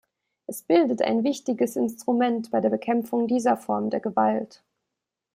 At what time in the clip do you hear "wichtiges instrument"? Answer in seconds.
1.23-2.49